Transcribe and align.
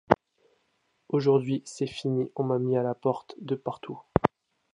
Aujourd'hui, 1.09 1.61
c'est 1.63 1.85
fini, 1.85 2.31
on 2.35 2.43
m'a 2.43 2.57
mis 2.57 2.75
à 2.75 2.81
la 2.81 2.95
porte 2.95 3.35
de 3.39 3.53
partout. 3.53 3.99